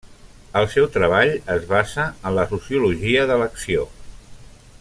El 0.61 0.67
seu 0.75 0.87
treball 0.95 1.33
es 1.57 1.69
basa 1.73 2.07
en 2.31 2.37
la 2.39 2.49
sociologia 2.57 3.29
de 3.33 3.41
l'acció. 3.43 3.89